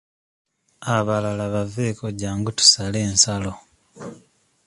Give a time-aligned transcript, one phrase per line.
[0.95, 3.51] Abalala baveeko jjangu tusale ensalo.